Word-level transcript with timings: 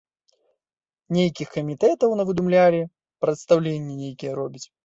Нейкіх 1.17 1.47
камітэтаў 1.57 2.17
навыдумлялі, 2.21 2.81
прадстаўленні 3.27 4.01
нейкія 4.05 4.31
робяць. 4.43 4.67